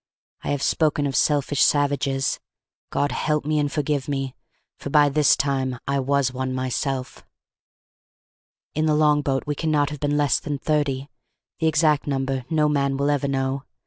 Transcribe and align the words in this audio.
I 0.43 0.49
have 0.49 0.63
spoken 0.63 1.05
of 1.05 1.15
selfish 1.15 1.63
savages. 1.63 2.39
God 2.89 3.11
help 3.11 3.45
me 3.45 3.59
and 3.59 3.71
forgive 3.71 4.07
me! 4.07 4.33
For 4.79 4.89
by 4.89 5.09
this 5.09 5.37
time 5.37 5.77
I 5.87 5.99
was 5.99 6.33
one 6.33 6.55
myself. 6.55 7.23
In 8.73 8.87
the 8.87 8.95
long 8.95 9.21
boat 9.21 9.43
we 9.45 9.53
cannot 9.53 9.91
have 9.91 9.99
been 9.99 10.17
less 10.17 10.39
than 10.39 10.57
thirty; 10.57 11.11
the 11.59 11.67
exact 11.67 12.07
number 12.07 12.45
no 12.49 12.67
man 12.67 12.97
will 12.97 13.11
ever 13.11 13.27
know. 13.27 13.65